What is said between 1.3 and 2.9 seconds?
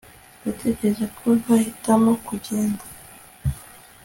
nahitamo kugenda